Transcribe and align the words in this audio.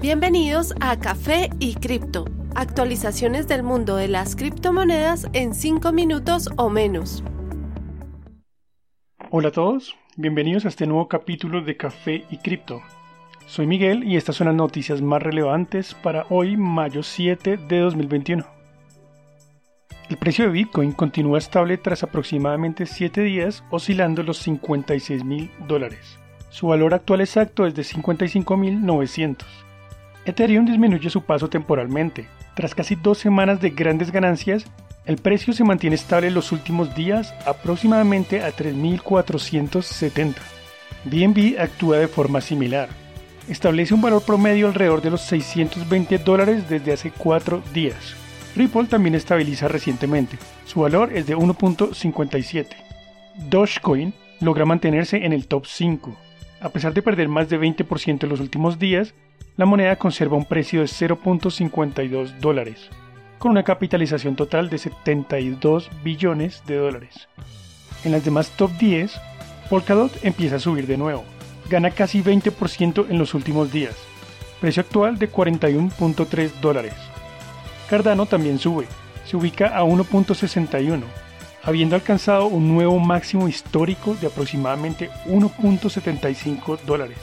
Bienvenidos 0.00 0.74
a 0.80 0.98
Café 0.98 1.50
y 1.58 1.74
Cripto, 1.74 2.24
actualizaciones 2.54 3.48
del 3.48 3.62
mundo 3.62 3.96
de 3.96 4.08
las 4.08 4.34
criptomonedas 4.34 5.26
en 5.34 5.52
5 5.52 5.92
minutos 5.92 6.48
o 6.56 6.70
menos. 6.70 7.22
Hola 9.30 9.48
a 9.48 9.52
todos, 9.52 9.94
bienvenidos 10.16 10.64
a 10.64 10.68
este 10.68 10.86
nuevo 10.86 11.06
capítulo 11.06 11.60
de 11.60 11.76
Café 11.76 12.24
y 12.30 12.38
Cripto. 12.38 12.80
Soy 13.44 13.66
Miguel 13.66 14.02
y 14.04 14.16
estas 14.16 14.36
son 14.36 14.46
las 14.46 14.56
noticias 14.56 15.02
más 15.02 15.22
relevantes 15.22 15.92
para 15.92 16.24
hoy, 16.30 16.56
mayo 16.56 17.02
7 17.02 17.58
de 17.58 17.78
2021. 17.80 18.46
El 20.08 20.16
precio 20.16 20.46
de 20.46 20.50
Bitcoin 20.52 20.92
continúa 20.92 21.36
estable 21.36 21.76
tras 21.76 22.02
aproximadamente 22.02 22.86
7 22.86 23.20
días, 23.20 23.62
oscilando 23.70 24.22
los 24.22 24.38
56 24.38 25.24
mil 25.24 25.50
dólares. 25.68 26.18
Su 26.48 26.68
valor 26.68 26.94
actual 26.94 27.20
exacto 27.20 27.66
es 27.66 27.74
de 27.74 27.82
55.900. 27.82 29.44
Ethereum 30.24 30.66
disminuye 30.66 31.10
su 31.10 31.22
paso 31.22 31.48
temporalmente. 31.48 32.26
Tras 32.54 32.74
casi 32.74 32.94
dos 32.94 33.18
semanas 33.18 33.60
de 33.60 33.70
grandes 33.70 34.10
ganancias, 34.10 34.64
el 35.06 35.16
precio 35.16 35.52
se 35.52 35.64
mantiene 35.64 35.96
estable 35.96 36.30
los 36.30 36.52
últimos 36.52 36.94
días 36.94 37.34
aproximadamente 37.46 38.42
a 38.42 38.54
3.470. 38.54 40.34
BNB 41.04 41.58
actúa 41.58 41.98
de 41.98 42.08
forma 42.08 42.40
similar. 42.40 42.88
Establece 43.48 43.94
un 43.94 44.02
valor 44.02 44.22
promedio 44.22 44.68
alrededor 44.68 45.00
de 45.00 45.10
los 45.10 45.22
620 45.22 46.18
dólares 46.18 46.68
desde 46.68 46.92
hace 46.92 47.10
4 47.10 47.62
días. 47.72 48.14
Ripple 48.54 48.84
también 48.84 49.14
estabiliza 49.14 49.68
recientemente. 49.68 50.36
Su 50.66 50.80
valor 50.80 51.12
es 51.12 51.26
de 51.26 51.36
1.57. 51.36 52.66
Dogecoin 53.48 54.12
logra 54.40 54.66
mantenerse 54.66 55.24
en 55.24 55.32
el 55.32 55.46
top 55.46 55.66
5. 55.66 56.16
A 56.60 56.68
pesar 56.68 56.92
de 56.92 57.00
perder 57.00 57.28
más 57.28 57.48
de 57.48 57.58
20% 57.58 58.22
en 58.22 58.28
los 58.28 58.40
últimos 58.40 58.78
días, 58.78 59.14
la 59.56 59.64
moneda 59.64 59.96
conserva 59.96 60.36
un 60.36 60.44
precio 60.44 60.80
de 60.80 60.86
0.52 60.86 62.38
dólares, 62.38 62.90
con 63.38 63.52
una 63.52 63.62
capitalización 63.62 64.36
total 64.36 64.68
de 64.68 64.76
72 64.76 65.90
billones 66.04 66.62
de 66.66 66.76
dólares. 66.76 67.28
En 68.04 68.12
las 68.12 68.24
demás 68.24 68.50
top 68.50 68.72
10, 68.72 69.18
Polkadot 69.70 70.12
empieza 70.22 70.56
a 70.56 70.60
subir 70.60 70.86
de 70.86 70.98
nuevo, 70.98 71.24
gana 71.70 71.92
casi 71.92 72.22
20% 72.22 73.06
en 73.08 73.18
los 73.18 73.32
últimos 73.32 73.72
días, 73.72 73.96
precio 74.60 74.82
actual 74.82 75.18
de 75.18 75.32
41.3 75.32 76.60
dólares. 76.60 76.94
Cardano 77.88 78.26
también 78.26 78.58
sube, 78.58 78.86
se 79.24 79.36
ubica 79.36 79.76
a 79.76 79.82
1.61 79.82 81.04
habiendo 81.62 81.94
alcanzado 81.94 82.46
un 82.46 82.68
nuevo 82.68 82.98
máximo 82.98 83.48
histórico 83.48 84.14
de 84.14 84.26
aproximadamente 84.26 85.10
1.75 85.26 86.80
dólares. 86.80 87.18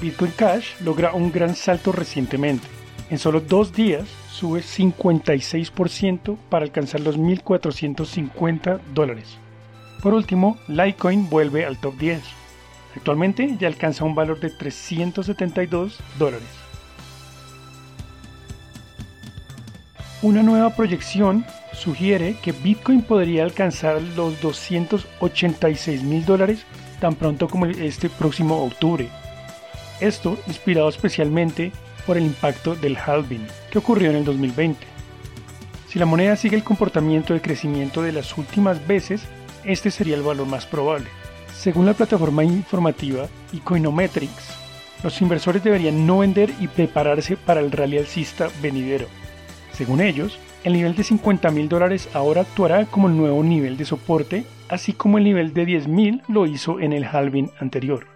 Bitcoin 0.00 0.32
Cash 0.32 0.80
logra 0.80 1.12
un 1.12 1.32
gran 1.32 1.54
salto 1.54 1.92
recientemente. 1.92 2.66
En 3.10 3.18
solo 3.18 3.40
dos 3.40 3.72
días 3.72 4.06
sube 4.30 4.60
56% 4.60 6.36
para 6.48 6.64
alcanzar 6.64 7.00
los 7.00 7.18
1.450 7.18 8.80
dólares. 8.94 9.38
Por 10.02 10.14
último, 10.14 10.58
Litecoin 10.68 11.28
vuelve 11.28 11.64
al 11.64 11.78
top 11.80 11.96
10. 11.96 12.22
Actualmente 12.96 13.56
ya 13.58 13.68
alcanza 13.68 14.04
un 14.04 14.14
valor 14.14 14.40
de 14.40 14.50
372 14.50 15.98
dólares. 16.18 16.48
Una 20.22 20.42
nueva 20.42 20.70
proyección 20.70 21.44
sugiere 21.78 22.36
que 22.42 22.52
Bitcoin 22.52 23.02
podría 23.02 23.44
alcanzar 23.44 24.02
los 24.02 24.40
286 24.40 26.02
mil 26.02 26.24
dólares 26.24 26.64
tan 27.00 27.14
pronto 27.14 27.48
como 27.48 27.66
este 27.66 28.10
próximo 28.10 28.62
octubre. 28.64 29.08
Esto 30.00 30.38
inspirado 30.46 30.88
especialmente 30.88 31.72
por 32.06 32.16
el 32.16 32.24
impacto 32.24 32.74
del 32.74 32.96
halving 32.96 33.46
que 33.70 33.78
ocurrió 33.78 34.10
en 34.10 34.16
el 34.16 34.24
2020. 34.24 34.86
Si 35.88 35.98
la 35.98 36.06
moneda 36.06 36.36
sigue 36.36 36.56
el 36.56 36.64
comportamiento 36.64 37.32
de 37.32 37.40
crecimiento 37.40 38.02
de 38.02 38.12
las 38.12 38.36
últimas 38.36 38.86
veces, 38.86 39.22
este 39.64 39.90
sería 39.90 40.16
el 40.16 40.22
valor 40.22 40.46
más 40.46 40.66
probable. 40.66 41.06
Según 41.56 41.86
la 41.86 41.94
plataforma 41.94 42.44
informativa 42.44 43.26
Econometrics, 43.52 44.54
los 45.02 45.20
inversores 45.22 45.62
deberían 45.62 46.06
no 46.06 46.18
vender 46.18 46.52
y 46.60 46.68
prepararse 46.68 47.36
para 47.36 47.60
el 47.60 47.70
rally 47.70 47.98
alcista 47.98 48.48
venidero. 48.60 49.06
Según 49.72 50.00
ellos, 50.00 50.38
el 50.64 50.72
nivel 50.72 50.96
de 50.96 51.04
50 51.04 51.50
mil 51.50 51.68
dólares 51.68 52.08
ahora 52.14 52.40
actuará 52.40 52.84
como 52.86 53.08
el 53.08 53.16
nuevo 53.16 53.42
nivel 53.44 53.76
de 53.76 53.84
soporte, 53.84 54.44
así 54.68 54.92
como 54.92 55.18
el 55.18 55.24
nivel 55.24 55.54
de 55.54 55.64
10 55.64 55.88
mil 55.88 56.22
lo 56.28 56.46
hizo 56.46 56.80
en 56.80 56.92
el 56.92 57.04
halving 57.04 57.50
anterior. 57.60 58.06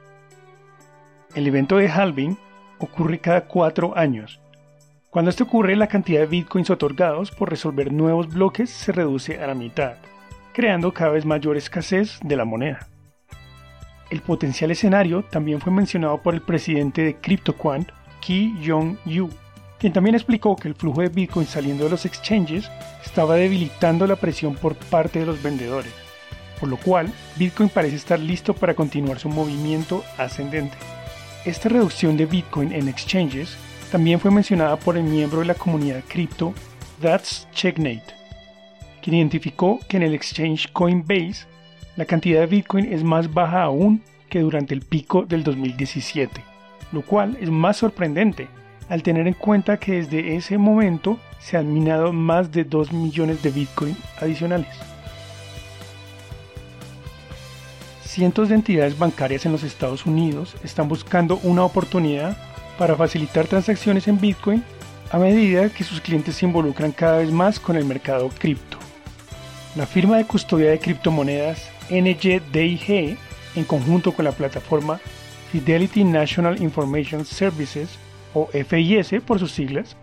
El 1.34 1.46
evento 1.46 1.76
de 1.76 1.88
halving 1.88 2.36
ocurre 2.78 3.20
cada 3.20 3.42
cuatro 3.42 3.96
años. 3.96 4.40
Cuando 5.10 5.30
esto 5.30 5.44
ocurre, 5.44 5.76
la 5.76 5.86
cantidad 5.86 6.20
de 6.20 6.26
bitcoins 6.26 6.70
otorgados 6.70 7.30
por 7.30 7.50
resolver 7.50 7.92
nuevos 7.92 8.28
bloques 8.28 8.70
se 8.70 8.92
reduce 8.92 9.40
a 9.40 9.46
la 9.46 9.54
mitad, 9.54 9.94
creando 10.52 10.92
cada 10.92 11.12
vez 11.12 11.24
mayor 11.24 11.56
escasez 11.56 12.18
de 12.22 12.36
la 12.36 12.44
moneda. 12.44 12.88
El 14.10 14.20
potencial 14.20 14.70
escenario 14.70 15.22
también 15.22 15.60
fue 15.60 15.72
mencionado 15.72 16.20
por 16.20 16.34
el 16.34 16.42
presidente 16.42 17.02
de 17.02 17.16
CryptoQuant, 17.16 17.88
Ki 18.20 18.54
Jong-yu, 18.62 19.30
quien 19.82 19.92
también 19.92 20.14
explicó 20.14 20.54
que 20.54 20.68
el 20.68 20.76
flujo 20.76 21.00
de 21.00 21.08
Bitcoin 21.08 21.44
saliendo 21.44 21.82
de 21.82 21.90
los 21.90 22.06
exchanges 22.06 22.70
estaba 23.04 23.34
debilitando 23.34 24.06
la 24.06 24.14
presión 24.14 24.54
por 24.54 24.76
parte 24.76 25.18
de 25.18 25.26
los 25.26 25.42
vendedores, 25.42 25.92
por 26.60 26.68
lo 26.68 26.76
cual 26.76 27.12
Bitcoin 27.34 27.68
parece 27.68 27.96
estar 27.96 28.20
listo 28.20 28.54
para 28.54 28.74
continuar 28.74 29.18
su 29.18 29.28
movimiento 29.28 30.04
ascendente. 30.18 30.76
Esta 31.44 31.68
reducción 31.68 32.16
de 32.16 32.26
Bitcoin 32.26 32.70
en 32.72 32.86
exchanges 32.86 33.56
también 33.90 34.20
fue 34.20 34.30
mencionada 34.30 34.76
por 34.76 34.96
el 34.96 35.02
miembro 35.02 35.40
de 35.40 35.46
la 35.46 35.54
comunidad 35.54 36.04
cripto 36.06 36.54
That's 37.00 37.48
Checkmate, 37.52 38.14
quien 39.02 39.16
identificó 39.16 39.80
que 39.88 39.96
en 39.96 40.04
el 40.04 40.14
exchange 40.14 40.70
Coinbase 40.72 41.46
la 41.96 42.04
cantidad 42.04 42.38
de 42.38 42.46
Bitcoin 42.46 42.92
es 42.92 43.02
más 43.02 43.34
baja 43.34 43.64
aún 43.64 44.00
que 44.30 44.38
durante 44.38 44.74
el 44.74 44.82
pico 44.82 45.24
del 45.24 45.42
2017, 45.42 46.40
lo 46.92 47.02
cual 47.02 47.36
es 47.40 47.50
más 47.50 47.78
sorprendente 47.78 48.46
al 48.88 49.02
tener 49.02 49.26
en 49.26 49.34
cuenta 49.34 49.76
que 49.76 49.92
desde 49.92 50.36
ese 50.36 50.58
momento 50.58 51.18
se 51.38 51.56
han 51.56 51.72
minado 51.72 52.12
más 52.12 52.52
de 52.52 52.64
2 52.64 52.92
millones 52.92 53.42
de 53.42 53.50
Bitcoin 53.50 53.96
adicionales. 54.20 54.68
Cientos 58.04 58.48
de 58.50 58.56
entidades 58.56 58.98
bancarias 58.98 59.46
en 59.46 59.52
los 59.52 59.62
Estados 59.62 60.04
Unidos 60.04 60.54
están 60.62 60.88
buscando 60.88 61.40
una 61.42 61.64
oportunidad 61.64 62.36
para 62.78 62.94
facilitar 62.94 63.46
transacciones 63.46 64.06
en 64.08 64.20
Bitcoin 64.20 64.62
a 65.10 65.18
medida 65.18 65.68
que 65.70 65.84
sus 65.84 66.00
clientes 66.00 66.36
se 66.36 66.46
involucran 66.46 66.92
cada 66.92 67.18
vez 67.18 67.30
más 67.30 67.58
con 67.58 67.76
el 67.76 67.84
mercado 67.84 68.28
cripto. 68.28 68.78
La 69.76 69.86
firma 69.86 70.18
de 70.18 70.26
custodia 70.26 70.70
de 70.70 70.78
criptomonedas 70.78 71.70
NYDIG, 71.90 73.16
en 73.54 73.64
conjunto 73.64 74.12
con 74.12 74.24
la 74.24 74.32
plataforma 74.32 75.00
Fidelity 75.50 76.04
National 76.04 76.60
Information 76.62 77.24
Services, 77.24 77.90
o 78.34 78.48
FIS 78.48 79.20
por 79.26 79.38
sus 79.38 79.52
siglas, 79.52 79.96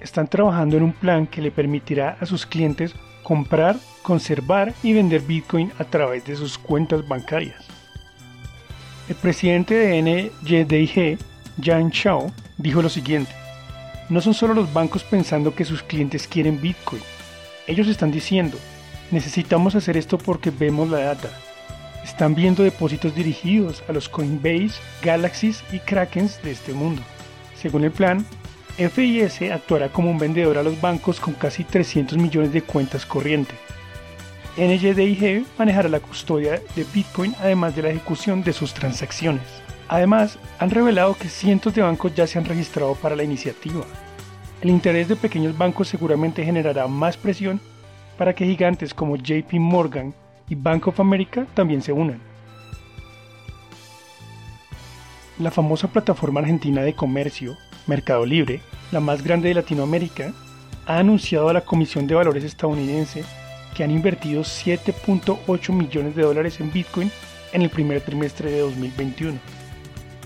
están 0.00 0.28
trabajando 0.28 0.76
en 0.76 0.82
un 0.82 0.92
plan 0.92 1.26
que 1.26 1.42
le 1.42 1.50
permitirá 1.50 2.16
a 2.20 2.26
sus 2.26 2.46
clientes 2.46 2.94
comprar, 3.22 3.76
conservar 4.02 4.72
y 4.82 4.92
vender 4.92 5.20
Bitcoin 5.20 5.72
a 5.78 5.84
través 5.84 6.24
de 6.24 6.36
sus 6.36 6.58
cuentas 6.58 7.06
bancarias. 7.06 7.66
El 9.08 9.16
presidente 9.16 9.74
de 9.74 10.02
NYDIG, 10.02 11.18
Jan 11.62 11.90
Chao, 11.90 12.32
dijo 12.56 12.80
lo 12.80 12.88
siguiente, 12.88 13.32
no 14.08 14.20
son 14.20 14.34
solo 14.34 14.54
los 14.54 14.72
bancos 14.72 15.04
pensando 15.04 15.54
que 15.54 15.64
sus 15.64 15.82
clientes 15.82 16.26
quieren 16.26 16.60
Bitcoin, 16.60 17.02
ellos 17.70 17.86
están 17.86 18.10
diciendo, 18.10 18.58
necesitamos 19.12 19.76
hacer 19.76 19.96
esto 19.96 20.18
porque 20.18 20.50
vemos 20.50 20.90
la 20.90 20.98
data. 20.98 21.30
Están 22.04 22.34
viendo 22.34 22.64
depósitos 22.64 23.14
dirigidos 23.14 23.84
a 23.88 23.92
los 23.92 24.08
Coinbase, 24.08 24.80
Galaxies 25.02 25.62
y 25.70 25.78
Krakens 25.78 26.42
de 26.42 26.50
este 26.50 26.72
mundo. 26.72 27.02
Según 27.60 27.84
el 27.84 27.90
plan, 27.90 28.24
FIS 28.78 29.42
actuará 29.52 29.90
como 29.90 30.10
un 30.10 30.18
vendedor 30.18 30.56
a 30.56 30.62
los 30.62 30.80
bancos 30.80 31.20
con 31.20 31.34
casi 31.34 31.62
300 31.62 32.16
millones 32.16 32.54
de 32.54 32.62
cuentas 32.62 33.04
corrientes. 33.04 33.58
NYDIG 34.56 35.44
manejará 35.58 35.90
la 35.90 36.00
custodia 36.00 36.60
de 36.74 36.86
Bitcoin 36.94 37.34
además 37.38 37.76
de 37.76 37.82
la 37.82 37.90
ejecución 37.90 38.42
de 38.42 38.54
sus 38.54 38.72
transacciones. 38.72 39.42
Además, 39.88 40.38
han 40.58 40.70
revelado 40.70 41.14
que 41.14 41.28
cientos 41.28 41.74
de 41.74 41.82
bancos 41.82 42.14
ya 42.14 42.26
se 42.26 42.38
han 42.38 42.46
registrado 42.46 42.94
para 42.94 43.14
la 43.14 43.24
iniciativa. 43.24 43.84
El 44.62 44.70
interés 44.70 45.08
de 45.08 45.16
pequeños 45.16 45.56
bancos 45.56 45.88
seguramente 45.88 46.44
generará 46.44 46.86
más 46.86 47.18
presión 47.18 47.60
para 48.16 48.34
que 48.34 48.46
gigantes 48.46 48.94
como 48.94 49.16
JP 49.16 49.52
Morgan 49.54 50.14
y 50.48 50.54
Bank 50.54 50.88
of 50.88 51.00
America 51.00 51.46
también 51.52 51.82
se 51.82 51.92
unan. 51.92 52.29
La 55.40 55.50
famosa 55.50 55.88
plataforma 55.88 56.40
argentina 56.40 56.82
de 56.82 56.92
comercio, 56.92 57.56
Mercado 57.86 58.26
Libre, 58.26 58.60
la 58.92 59.00
más 59.00 59.24
grande 59.24 59.48
de 59.48 59.54
Latinoamérica, 59.54 60.34
ha 60.84 60.98
anunciado 60.98 61.48
a 61.48 61.54
la 61.54 61.62
Comisión 61.62 62.06
de 62.06 62.14
Valores 62.14 62.44
estadounidense 62.44 63.24
que 63.74 63.82
han 63.82 63.90
invertido 63.90 64.42
7.8 64.42 65.72
millones 65.72 66.14
de 66.14 66.24
dólares 66.24 66.60
en 66.60 66.70
Bitcoin 66.70 67.10
en 67.54 67.62
el 67.62 67.70
primer 67.70 68.02
trimestre 68.02 68.50
de 68.50 68.58
2021. 68.58 69.38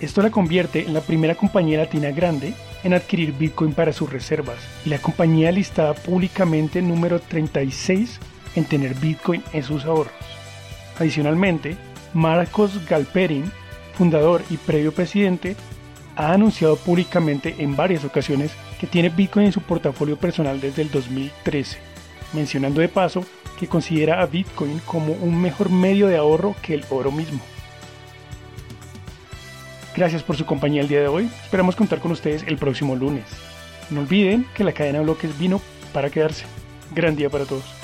Esto 0.00 0.20
la 0.20 0.32
convierte 0.32 0.84
en 0.84 0.94
la 0.94 1.00
primera 1.00 1.36
compañía 1.36 1.78
latina 1.78 2.10
grande 2.10 2.52
en 2.82 2.92
adquirir 2.92 3.34
Bitcoin 3.34 3.72
para 3.72 3.92
sus 3.92 4.12
reservas 4.12 4.58
y 4.84 4.88
la 4.88 4.98
compañía 4.98 5.52
listada 5.52 5.94
públicamente 5.94 6.82
número 6.82 7.20
36 7.20 8.18
en 8.56 8.64
tener 8.64 8.96
Bitcoin 8.96 9.44
en 9.52 9.62
sus 9.62 9.84
ahorros. 9.84 10.12
Adicionalmente, 10.98 11.76
Marcos 12.14 12.84
Galperin, 12.88 13.52
fundador 13.96 14.42
y 14.50 14.56
previo 14.56 14.92
presidente, 14.92 15.56
ha 16.16 16.32
anunciado 16.32 16.76
públicamente 16.76 17.56
en 17.58 17.76
varias 17.76 18.04
ocasiones 18.04 18.52
que 18.78 18.86
tiene 18.86 19.08
Bitcoin 19.08 19.46
en 19.46 19.52
su 19.52 19.60
portafolio 19.60 20.16
personal 20.16 20.60
desde 20.60 20.82
el 20.82 20.90
2013, 20.90 21.78
mencionando 22.32 22.80
de 22.80 22.88
paso 22.88 23.24
que 23.58 23.68
considera 23.68 24.20
a 24.20 24.26
Bitcoin 24.26 24.80
como 24.84 25.12
un 25.12 25.40
mejor 25.40 25.70
medio 25.70 26.06
de 26.06 26.16
ahorro 26.16 26.54
que 26.62 26.74
el 26.74 26.84
oro 26.90 27.10
mismo. 27.10 27.40
Gracias 29.96 30.22
por 30.22 30.36
su 30.36 30.44
compañía 30.44 30.82
el 30.82 30.88
día 30.88 31.00
de 31.00 31.08
hoy, 31.08 31.30
esperamos 31.44 31.76
contar 31.76 32.00
con 32.00 32.10
ustedes 32.10 32.42
el 32.46 32.58
próximo 32.58 32.96
lunes. 32.96 33.24
No 33.90 34.00
olviden 34.00 34.46
que 34.54 34.64
la 34.64 34.72
cadena 34.72 34.98
de 34.98 35.04
bloques 35.04 35.38
vino 35.38 35.60
para 35.92 36.10
quedarse. 36.10 36.46
Gran 36.94 37.14
día 37.16 37.30
para 37.30 37.44
todos. 37.44 37.83